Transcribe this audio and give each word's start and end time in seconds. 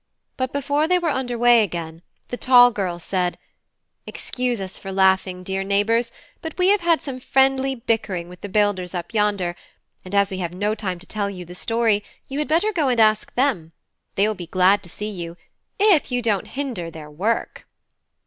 But 0.35 0.51
before 0.51 0.87
they 0.87 0.97
were 0.97 1.11
under 1.11 1.37
way 1.37 1.61
again, 1.61 2.01
the 2.29 2.35
tall 2.35 2.71
girl 2.71 2.97
said: 2.97 3.37
"Excuse 4.07 4.59
us 4.59 4.75
for 4.75 4.91
laughing, 4.91 5.43
dear 5.43 5.63
neighbours, 5.63 6.11
but 6.41 6.57
we 6.57 6.69
have 6.69 6.81
had 6.81 7.03
some 7.03 7.19
friendly 7.19 7.75
bickering 7.75 8.27
with 8.27 8.41
the 8.41 8.49
builders 8.49 8.95
up 8.95 9.13
yonder, 9.13 9.55
and 10.03 10.15
as 10.15 10.31
we 10.31 10.39
have 10.39 10.55
no 10.55 10.73
time 10.73 10.97
to 10.97 11.05
tell 11.05 11.29
you 11.29 11.45
the 11.45 11.53
story, 11.53 12.03
you 12.27 12.39
had 12.39 12.47
better 12.47 12.73
go 12.73 12.87
and 12.87 12.99
ask 12.99 13.35
them: 13.35 13.73
they 14.15 14.27
will 14.27 14.33
be 14.33 14.47
glad 14.47 14.81
to 14.81 14.89
see 14.89 15.11
you 15.11 15.37
if 15.79 16.11
you 16.11 16.23
don't 16.23 16.47
hinder 16.57 16.89
their 16.89 17.11
work." 17.11 17.67